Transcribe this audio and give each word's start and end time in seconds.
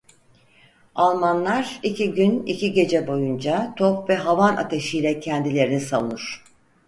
Almanlar 0.95 1.79
iki 1.83 2.13
gün 2.13 2.43
iki 2.45 2.73
gece 2.73 3.07
boyunca 3.07 3.73
top 3.75 4.09
ve 4.09 4.15
havan 4.15 4.55
ateşiyle 4.55 5.19
kendilerini 5.19 5.79
savunur. 5.79 6.43